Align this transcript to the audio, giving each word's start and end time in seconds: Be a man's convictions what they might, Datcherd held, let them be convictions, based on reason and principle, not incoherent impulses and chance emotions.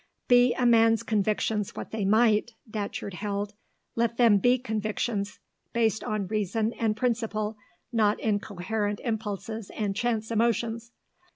Be 0.27 0.55
a 0.55 0.65
man's 0.65 1.03
convictions 1.03 1.75
what 1.75 1.91
they 1.91 2.05
might, 2.05 2.55
Datcherd 2.67 3.13
held, 3.13 3.53
let 3.95 4.17
them 4.17 4.39
be 4.39 4.57
convictions, 4.57 5.37
based 5.73 6.03
on 6.03 6.25
reason 6.25 6.73
and 6.73 6.97
principle, 6.97 7.55
not 7.93 8.19
incoherent 8.19 8.99
impulses 9.03 9.69
and 9.69 9.95
chance 9.95 10.31
emotions. 10.31 10.91